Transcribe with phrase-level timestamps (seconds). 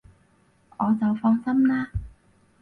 [0.79, 1.91] 我就放心喇